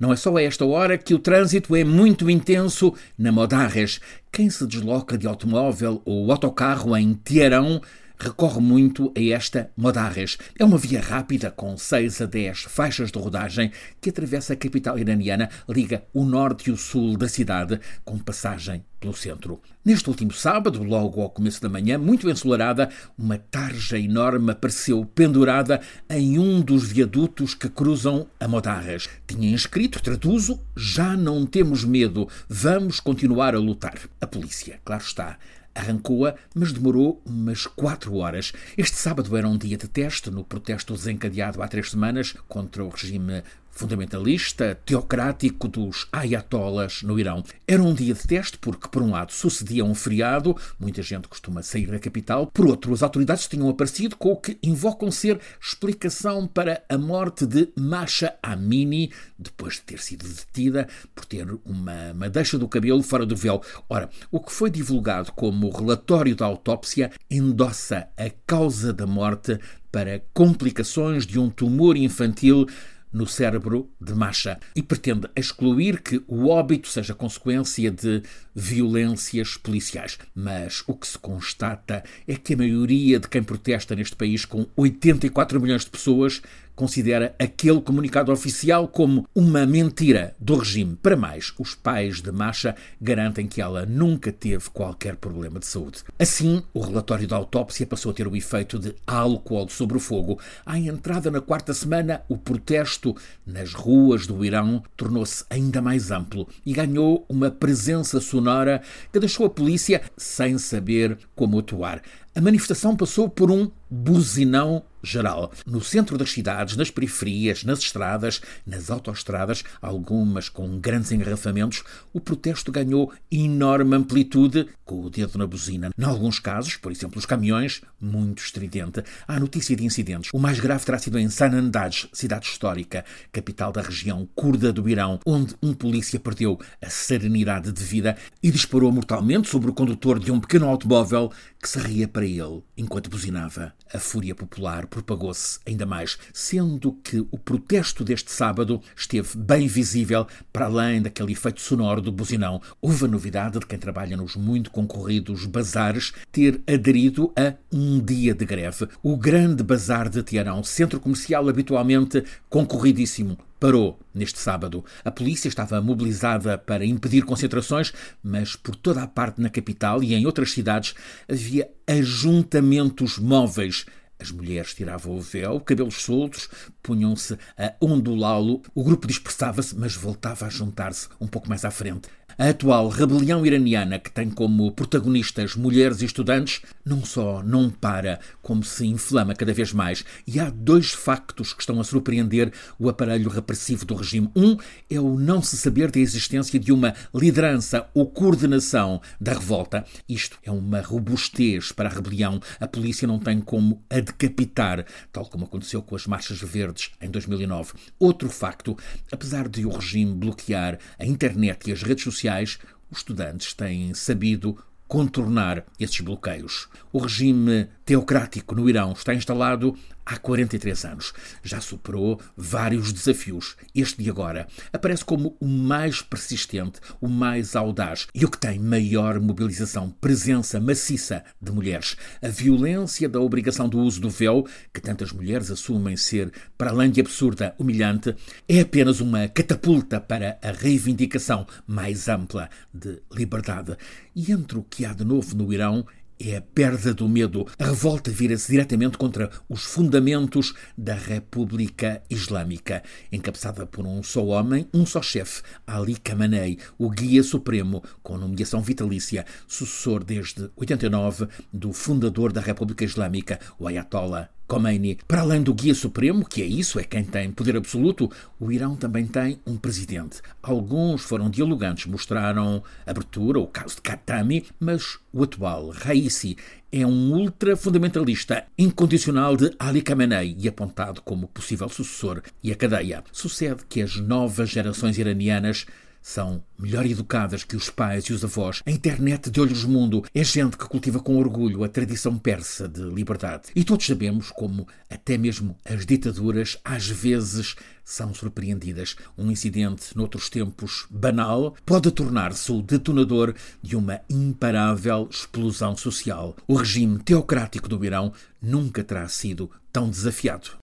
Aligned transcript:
Não 0.00 0.12
é 0.12 0.16
só 0.16 0.36
a 0.36 0.42
esta 0.42 0.64
hora 0.64 0.98
que 0.98 1.14
o 1.14 1.20
trânsito 1.20 1.76
é 1.76 1.84
muito 1.84 2.28
intenso 2.28 2.92
na 3.16 3.30
Modarres. 3.30 4.00
Quem 4.32 4.50
se 4.50 4.66
desloca 4.66 5.16
de 5.16 5.28
automóvel 5.28 6.02
ou 6.04 6.32
autocarro 6.32 6.96
em 6.96 7.14
Teherão 7.14 7.80
recorre 8.18 8.60
muito 8.60 9.12
a 9.16 9.20
esta 9.20 9.70
Modarres. 9.76 10.38
É 10.58 10.64
uma 10.64 10.78
via 10.78 11.00
rápida 11.00 11.50
com 11.50 11.76
6 11.76 12.22
a 12.22 12.26
10 12.26 12.62
faixas 12.62 13.10
de 13.10 13.18
rodagem 13.18 13.70
que 14.00 14.10
atravessa 14.10 14.52
a 14.52 14.56
capital 14.56 14.98
iraniana, 14.98 15.50
liga 15.68 16.04
o 16.12 16.24
norte 16.24 16.70
e 16.70 16.72
o 16.72 16.76
sul 16.76 17.16
da 17.16 17.28
cidade, 17.28 17.80
com 18.04 18.18
passagem 18.18 18.84
pelo 19.04 19.14
centro. 19.14 19.60
Neste 19.84 20.08
último 20.08 20.32
sábado, 20.32 20.82
logo 20.82 21.20
ao 21.20 21.28
começo 21.28 21.60
da 21.60 21.68
manhã, 21.68 21.98
muito 21.98 22.30
ensolarada, 22.30 22.88
uma 23.18 23.36
tarja 23.36 23.98
enorme 23.98 24.50
apareceu 24.50 25.04
pendurada 25.04 25.80
em 26.08 26.38
um 26.38 26.62
dos 26.62 26.90
viadutos 26.90 27.54
que 27.54 27.68
cruzam 27.68 28.26
a 28.40 28.48
Modarres. 28.48 29.08
Tinha 29.26 29.54
escrito, 29.54 30.02
traduzo, 30.02 30.58
já 30.74 31.16
não 31.16 31.44
temos 31.44 31.84
medo, 31.84 32.26
vamos 32.48 32.98
continuar 32.98 33.54
a 33.54 33.58
lutar. 33.58 33.98
A 34.20 34.26
polícia, 34.26 34.80
claro 34.82 35.02
está, 35.02 35.38
Arrancou-a, 35.74 36.34
mas 36.54 36.72
demorou 36.72 37.20
umas 37.26 37.66
quatro 37.66 38.14
horas. 38.16 38.52
Este 38.76 38.96
sábado 38.96 39.36
era 39.36 39.48
um 39.48 39.58
dia 39.58 39.76
de 39.76 39.88
teste 39.88 40.30
no 40.30 40.44
protesto 40.44 40.94
desencadeado 40.94 41.62
há 41.62 41.68
três 41.68 41.90
semanas 41.90 42.34
contra 42.48 42.84
o 42.84 42.88
regime 42.88 43.42
fundamentalista, 43.74 44.78
teocrático 44.86 45.68
dos 45.68 46.06
ayatollahs 46.12 47.02
no 47.02 47.18
Irão. 47.18 47.42
Era 47.66 47.82
um 47.82 47.92
dia 47.92 48.14
de 48.14 48.26
teste 48.26 48.56
porque, 48.58 48.88
por 48.88 49.02
um 49.02 49.10
lado, 49.10 49.32
sucedia 49.32 49.84
um 49.84 49.94
feriado, 49.94 50.56
muita 50.78 51.02
gente 51.02 51.28
costuma 51.28 51.62
sair 51.62 51.86
da 51.86 51.98
capital, 51.98 52.46
por 52.46 52.66
outro, 52.66 52.92
as 52.94 53.02
autoridades 53.02 53.48
tinham 53.48 53.68
aparecido 53.68 54.16
com 54.16 54.30
o 54.30 54.36
que 54.36 54.58
invocam 54.62 55.10
ser 55.10 55.40
explicação 55.60 56.46
para 56.46 56.82
a 56.88 56.96
morte 56.96 57.46
de 57.46 57.68
Masha 57.76 58.34
Amini, 58.42 59.12
depois 59.38 59.74
de 59.74 59.82
ter 59.82 59.98
sido 59.98 60.26
detida 60.26 60.88
por 61.14 61.24
ter 61.24 61.46
uma 61.64 62.14
madeixa 62.14 62.56
do 62.56 62.68
cabelo 62.68 63.02
fora 63.02 63.26
do 63.26 63.36
véu. 63.36 63.60
Ora, 63.88 64.08
o 64.30 64.40
que 64.40 64.52
foi 64.52 64.70
divulgado 64.70 65.32
como 65.32 65.70
relatório 65.70 66.36
da 66.36 66.46
autópsia 66.46 67.10
endossa 67.30 68.08
a 68.16 68.30
causa 68.46 68.92
da 68.92 69.06
morte 69.06 69.58
para 69.90 70.22
complicações 70.32 71.26
de 71.26 71.38
um 71.38 71.48
tumor 71.48 71.96
infantil 71.96 72.66
no 73.14 73.26
cérebro 73.28 73.88
de 74.00 74.12
Masha 74.12 74.58
e 74.74 74.82
pretende 74.82 75.28
excluir 75.36 76.02
que 76.02 76.22
o 76.26 76.48
óbito 76.48 76.88
seja 76.88 77.14
consequência 77.14 77.90
de 77.90 78.22
violências 78.52 79.56
policiais. 79.56 80.18
Mas 80.34 80.82
o 80.86 80.94
que 80.94 81.06
se 81.06 81.16
constata 81.16 82.02
é 82.26 82.34
que 82.34 82.54
a 82.54 82.56
maioria 82.56 83.20
de 83.20 83.28
quem 83.28 83.42
protesta 83.42 83.94
neste 83.94 84.16
país, 84.16 84.44
com 84.44 84.66
84 84.76 85.60
milhões 85.60 85.84
de 85.84 85.90
pessoas, 85.90 86.42
considera 86.74 87.34
aquele 87.38 87.80
comunicado 87.80 88.32
oficial 88.32 88.88
como 88.88 89.26
uma 89.34 89.66
mentira 89.66 90.34
do 90.38 90.56
regime. 90.56 90.96
Para 91.00 91.16
mais, 91.16 91.52
os 91.58 91.74
pais 91.74 92.20
de 92.20 92.32
Masha 92.32 92.74
garantem 93.00 93.46
que 93.46 93.60
ela 93.60 93.86
nunca 93.86 94.32
teve 94.32 94.70
qualquer 94.70 95.16
problema 95.16 95.60
de 95.60 95.66
saúde. 95.66 96.02
Assim, 96.18 96.62
o 96.72 96.80
relatório 96.80 97.28
da 97.28 97.36
autópsia 97.36 97.86
passou 97.86 98.10
a 98.10 98.14
ter 98.14 98.26
o 98.26 98.36
efeito 98.36 98.78
de 98.78 98.94
álcool 99.06 99.68
sobre 99.68 99.96
o 99.96 100.00
fogo. 100.00 100.38
À 100.64 100.78
entrada 100.78 101.30
na 101.30 101.40
quarta 101.40 101.72
semana, 101.72 102.22
o 102.28 102.36
protesto 102.36 103.16
nas 103.46 103.72
ruas 103.72 104.26
do 104.26 104.44
Irão 104.44 104.82
tornou-se 104.96 105.44
ainda 105.48 105.80
mais 105.80 106.10
amplo 106.10 106.48
e 106.64 106.72
ganhou 106.72 107.24
uma 107.28 107.50
presença 107.50 108.20
sonora 108.20 108.82
que 109.12 109.20
deixou 109.20 109.46
a 109.46 109.50
polícia 109.50 110.02
sem 110.16 110.58
saber 110.58 111.18
como 111.34 111.58
atuar. 111.58 112.02
A 112.36 112.40
manifestação 112.40 112.96
passou 112.96 113.28
por 113.28 113.48
um 113.48 113.70
buzinão 113.88 114.82
geral. 115.04 115.52
No 115.66 115.80
centro 115.80 116.16
das 116.18 116.32
cidades, 116.32 116.76
nas 116.76 116.90
periferias, 116.90 117.62
nas 117.62 117.78
estradas, 117.78 118.40
nas 118.66 118.90
autoestradas, 118.90 119.62
algumas 119.80 120.48
com 120.48 120.80
grandes 120.80 121.12
engarrafamentos, 121.12 121.84
o 122.12 122.18
protesto 122.18 122.72
ganhou 122.72 123.12
enorme 123.30 123.94
amplitude 123.94 124.66
com 124.84 125.02
o 125.02 125.10
dedo 125.10 125.38
na 125.38 125.46
buzina. 125.46 125.90
Em 125.96 126.04
alguns 126.04 126.38
casos, 126.38 126.76
por 126.76 126.90
exemplo, 126.90 127.18
os 127.18 127.26
caminhões, 127.26 127.82
muito 128.00 128.42
estridente. 128.42 129.04
Há 129.28 129.38
notícia 129.38 129.76
de 129.76 129.84
incidentes. 129.84 130.30
O 130.32 130.38
mais 130.38 130.58
grave 130.58 130.84
terá 130.84 130.98
sido 130.98 131.18
em 131.18 131.28
Sanandaj, 131.28 132.08
cidade 132.12 132.46
histórica, 132.46 133.04
capital 133.30 133.70
da 133.70 133.82
região 133.82 134.26
curda 134.34 134.72
do 134.72 134.88
Irão, 134.88 135.20
onde 135.26 135.54
um 135.62 135.74
polícia 135.74 136.18
perdeu 136.18 136.58
a 136.82 136.88
serenidade 136.88 137.70
de 137.70 137.84
vida 137.84 138.16
e 138.42 138.50
disparou 138.50 138.90
mortalmente 138.90 139.48
sobre 139.48 139.70
o 139.70 139.74
condutor 139.74 140.18
de 140.18 140.32
um 140.32 140.40
pequeno 140.40 140.66
automóvel 140.66 141.30
que 141.60 141.68
se 141.68 141.78
ria 141.78 142.08
para 142.08 142.23
ele 142.26 142.62
enquanto 142.76 143.10
buzinava. 143.10 143.72
A 143.92 143.98
fúria 143.98 144.34
popular 144.34 144.86
propagou-se 144.86 145.58
ainda 145.66 145.86
mais, 145.86 146.18
sendo 146.32 146.92
que 147.04 147.20
o 147.30 147.38
protesto 147.38 148.02
deste 148.02 148.30
sábado 148.30 148.80
esteve 148.96 149.36
bem 149.36 149.66
visível 149.66 150.26
para 150.52 150.66
além 150.66 151.02
daquele 151.02 151.32
efeito 151.32 151.60
sonoro 151.60 152.00
do 152.00 152.10
buzinão. 152.10 152.60
Houve 152.80 153.04
a 153.04 153.08
novidade 153.08 153.58
de 153.58 153.66
quem 153.66 153.78
trabalha 153.78 154.16
nos 154.16 154.36
muito 154.36 154.70
concorridos 154.70 155.46
bazares 155.46 156.12
ter 156.32 156.60
aderido 156.66 157.32
a 157.36 157.54
um 157.72 158.00
dia 158.00 158.34
de 158.34 158.44
greve. 158.44 158.88
O 159.02 159.16
grande 159.16 159.62
bazar 159.62 160.08
de 160.08 160.22
Teherão, 160.22 160.64
centro 160.64 161.00
comercial 161.00 161.48
habitualmente 161.48 162.24
concorridíssimo, 162.48 163.38
parou 163.64 163.98
neste 164.14 164.38
sábado. 164.38 164.84
A 165.02 165.10
polícia 165.10 165.48
estava 165.48 165.80
mobilizada 165.80 166.58
para 166.58 166.84
impedir 166.84 167.22
concentrações, 167.22 167.94
mas 168.22 168.54
por 168.54 168.76
toda 168.76 169.02
a 169.02 169.06
parte 169.06 169.40
na 169.40 169.48
capital 169.48 170.02
e 170.02 170.12
em 170.12 170.26
outras 170.26 170.52
cidades 170.52 170.94
havia 171.26 171.70
ajuntamentos 171.86 173.18
móveis. 173.18 173.86
As 174.20 174.30
mulheres 174.30 174.74
tiravam 174.74 175.16
o 175.16 175.20
véu, 175.20 175.58
cabelos 175.60 176.02
soltos, 176.02 176.46
punham-se 176.82 177.38
a 177.56 177.72
ondulá-lo. 177.80 178.60
O 178.74 178.84
grupo 178.84 179.06
dispersava-se, 179.06 179.74
mas 179.74 179.96
voltava 179.96 180.44
a 180.44 180.50
juntar-se 180.50 181.08
um 181.18 181.26
pouco 181.26 181.48
mais 181.48 181.64
à 181.64 181.70
frente. 181.70 182.06
A 182.36 182.48
atual 182.48 182.88
rebelião 182.88 183.46
iraniana, 183.46 183.96
que 183.96 184.10
tem 184.10 184.28
como 184.28 184.72
protagonistas 184.72 185.54
mulheres 185.54 186.02
e 186.02 186.04
estudantes, 186.04 186.62
não 186.84 187.04
só 187.04 187.40
não 187.44 187.70
para, 187.70 188.18
como 188.42 188.64
se 188.64 188.84
inflama 188.84 189.36
cada 189.36 189.52
vez 189.52 189.72
mais. 189.72 190.04
E 190.26 190.40
há 190.40 190.50
dois 190.50 190.90
factos 190.90 191.52
que 191.52 191.60
estão 191.60 191.80
a 191.80 191.84
surpreender 191.84 192.52
o 192.76 192.88
aparelho 192.88 193.30
repressivo 193.30 193.84
do 193.84 193.94
regime. 193.94 194.28
Um 194.34 194.56
é 194.90 194.98
o 194.98 195.16
não 195.16 195.40
se 195.40 195.56
saber 195.56 195.92
da 195.92 196.00
existência 196.00 196.58
de 196.58 196.72
uma 196.72 196.92
liderança 197.14 197.86
ou 197.94 198.04
coordenação 198.04 199.00
da 199.20 199.34
revolta. 199.34 199.84
Isto 200.08 200.36
é 200.42 200.50
uma 200.50 200.80
robustez 200.80 201.70
para 201.70 201.88
a 201.88 201.92
rebelião. 201.92 202.40
A 202.58 202.66
polícia 202.66 203.06
não 203.06 203.20
tem 203.20 203.40
como 203.40 203.80
a 203.88 204.00
decapitar, 204.00 204.84
tal 205.12 205.26
como 205.26 205.44
aconteceu 205.44 205.80
com 205.82 205.94
as 205.94 206.08
marchas 206.08 206.40
verdes 206.40 206.90
em 207.00 207.08
2009. 207.08 207.74
Outro 207.96 208.28
facto, 208.28 208.76
apesar 209.12 209.48
de 209.48 209.64
o 209.64 209.70
regime 209.70 210.14
bloquear 210.14 210.80
a 210.98 211.06
internet 211.06 211.70
e 211.70 211.72
as 211.72 211.82
redes 211.82 212.02
sociais, 212.02 212.23
sociais, 212.24 212.58
os 212.90 212.98
estudantes 212.98 213.52
têm 213.52 213.92
sabido 213.92 214.56
contornar 214.88 215.64
esses 215.78 216.00
bloqueios. 216.00 216.68
O 216.92 216.98
regime 216.98 217.68
teocrático 217.84 218.54
no 218.54 218.68
Irão 218.68 218.92
está 218.92 219.14
instalado 219.14 219.76
há 220.04 220.16
43 220.16 220.84
anos. 220.84 221.12
Já 221.42 221.60
superou 221.60 222.20
vários 222.36 222.92
desafios. 222.92 223.56
Este 223.74 224.02
de 224.02 224.10
agora 224.10 224.46
aparece 224.72 225.04
como 225.04 225.36
o 225.40 225.46
mais 225.46 226.02
persistente, 226.02 226.80
o 227.00 227.08
mais 227.08 227.56
audaz 227.56 228.06
e 228.14 228.24
o 228.24 228.30
que 228.30 228.38
tem 228.38 228.58
maior 228.58 229.20
mobilização, 229.20 229.90
presença 230.00 230.60
maciça 230.60 231.24
de 231.40 231.52
mulheres. 231.52 231.96
A 232.22 232.28
violência 232.28 233.08
da 233.08 233.20
obrigação 233.20 233.68
do 233.68 233.78
uso 233.78 234.00
do 234.00 234.10
véu, 234.10 234.46
que 234.72 234.80
tantas 234.80 235.12
mulheres 235.12 235.50
assumem 235.50 235.96
ser, 235.96 236.32
para 236.56 236.70
além 236.70 236.90
de 236.90 237.00
absurda, 237.00 237.54
humilhante, 237.58 238.14
é 238.48 238.60
apenas 238.60 239.00
uma 239.00 239.28
catapulta 239.28 240.00
para 240.00 240.38
a 240.42 240.50
reivindicação 240.50 241.46
mais 241.66 242.08
ampla 242.08 242.48
de 242.72 243.00
liberdade. 243.12 243.76
E 244.14 244.32
entre 244.32 244.58
o 244.58 244.62
que 244.62 244.84
há 244.84 244.92
de 244.92 245.04
novo 245.04 245.34
no 245.34 245.52
Irão 245.52 245.84
é 246.18 246.36
a 246.36 246.40
perda 246.42 246.92
do 246.92 247.08
medo. 247.08 247.46
A 247.58 247.66
revolta 247.66 248.10
vira-se 248.10 248.50
diretamente 248.50 248.98
contra 248.98 249.30
os 249.48 249.64
fundamentos 249.64 250.54
da 250.76 250.94
República 250.94 252.02
Islâmica, 252.08 252.82
encabeçada 253.10 253.66
por 253.66 253.86
um 253.86 254.02
só 254.02 254.24
homem, 254.24 254.68
um 254.72 254.84
só 254.84 255.02
chefe, 255.02 255.42
Ali 255.66 255.96
Khamenei, 255.96 256.58
o 256.78 256.90
guia 256.90 257.22
supremo, 257.22 257.82
com 258.02 258.18
nomeação 258.18 258.60
vitalícia, 258.60 259.24
sucessor 259.46 260.02
desde 260.04 260.50
89 260.56 261.28
do 261.52 261.72
fundador 261.72 262.32
da 262.32 262.40
República 262.40 262.84
Islâmica, 262.84 263.38
o 263.58 263.66
Ayatollah 263.66 264.33
Khomeini. 264.46 264.98
Para 265.06 265.22
além 265.22 265.42
do 265.42 265.54
guia 265.54 265.74
supremo, 265.74 266.24
que 266.24 266.42
é 266.42 266.46
isso, 266.46 266.78
é 266.78 266.84
quem 266.84 267.04
tem 267.04 267.30
poder 267.30 267.56
absoluto, 267.56 268.10
o 268.38 268.52
Irão 268.52 268.76
também 268.76 269.06
tem 269.06 269.38
um 269.46 269.56
presidente. 269.56 270.20
Alguns 270.42 271.02
foram 271.02 271.30
dialogantes, 271.30 271.86
mostraram 271.86 272.62
abertura, 272.86 273.38
o 273.38 273.46
caso 273.46 273.76
de 273.76 273.82
Khatami, 273.82 274.44
mas 274.60 274.98
o 275.12 275.22
atual, 275.22 275.70
Raisi, 275.70 276.36
é 276.72 276.84
um 276.84 277.12
ultra-fundamentalista 277.12 278.44
incondicional 278.58 279.36
de 279.36 279.54
Ali 279.58 279.80
Khamenei 279.80 280.36
e 280.38 280.48
apontado 280.48 281.00
como 281.02 281.28
possível 281.28 281.68
sucessor 281.68 282.20
e 282.42 282.50
a 282.50 282.56
cadeia. 282.56 283.04
Sucede 283.12 283.64
que 283.68 283.80
as 283.80 283.96
novas 283.96 284.50
gerações 284.50 284.98
iranianas 284.98 285.66
são 286.04 286.44
melhor 286.58 286.84
educadas 286.84 287.44
que 287.44 287.56
os 287.56 287.70
pais 287.70 288.04
e 288.04 288.12
os 288.12 288.22
avós. 288.22 288.60
A 288.66 288.70
internet 288.70 289.30
de 289.30 289.40
olhos 289.40 289.64
mundo 289.64 290.04
é 290.14 290.22
gente 290.22 290.58
que 290.58 290.68
cultiva 290.68 291.00
com 291.00 291.16
orgulho 291.16 291.64
a 291.64 291.68
tradição 291.68 292.18
persa 292.18 292.68
de 292.68 292.82
liberdade. 292.82 293.44
E 293.56 293.64
todos 293.64 293.86
sabemos 293.86 294.30
como 294.30 294.68
até 294.90 295.16
mesmo 295.16 295.56
as 295.64 295.86
ditaduras 295.86 296.58
às 296.62 296.86
vezes 296.86 297.56
são 297.82 298.12
surpreendidas. 298.12 298.96
Um 299.16 299.30
incidente, 299.30 299.96
noutros 299.96 300.28
tempos 300.28 300.86
banal, 300.90 301.56
pode 301.64 301.90
tornar-se 301.90 302.52
o 302.52 302.60
detonador 302.60 303.34
de 303.62 303.74
uma 303.74 304.02
imparável 304.08 305.08
explosão 305.10 305.74
social. 305.74 306.36
O 306.46 306.54
regime 306.54 306.98
teocrático 306.98 307.66
do 307.66 307.82
Irão 307.82 308.12
nunca 308.42 308.84
terá 308.84 309.08
sido 309.08 309.50
tão 309.72 309.88
desafiado. 309.88 310.50